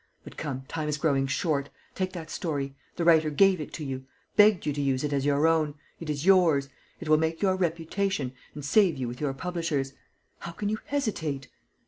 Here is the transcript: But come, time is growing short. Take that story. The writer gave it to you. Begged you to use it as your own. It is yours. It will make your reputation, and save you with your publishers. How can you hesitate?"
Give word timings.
But 0.23 0.35
come, 0.35 0.63
time 0.67 0.89
is 0.89 0.97
growing 0.97 1.27
short. 1.27 1.69
Take 1.93 2.11
that 2.13 2.31
story. 2.31 2.73
The 2.95 3.05
writer 3.05 3.29
gave 3.29 3.61
it 3.61 3.71
to 3.73 3.85
you. 3.85 4.05
Begged 4.35 4.65
you 4.65 4.73
to 4.73 4.81
use 4.81 5.03
it 5.03 5.13
as 5.13 5.27
your 5.27 5.45
own. 5.45 5.75
It 5.99 6.09
is 6.09 6.25
yours. 6.25 6.69
It 6.99 7.07
will 7.07 7.17
make 7.19 7.43
your 7.43 7.55
reputation, 7.55 8.31
and 8.55 8.65
save 8.65 8.97
you 8.97 9.07
with 9.07 9.21
your 9.21 9.35
publishers. 9.35 9.93
How 10.39 10.53
can 10.53 10.69
you 10.69 10.79
hesitate?" 10.87 11.49